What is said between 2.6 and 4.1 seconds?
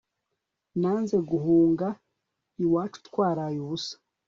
iwacu twaraye ubusa